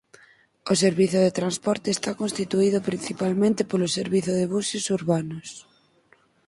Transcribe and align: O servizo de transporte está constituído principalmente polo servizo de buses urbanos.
O 0.71 0.73
servizo 0.83 1.19
de 1.25 1.35
transporte 1.39 1.87
está 1.91 2.11
constituído 2.21 2.85
principalmente 2.89 3.61
polo 3.71 3.93
servizo 3.97 4.31
de 4.39 4.45
buses 4.53 4.83
urbanos. 4.97 5.47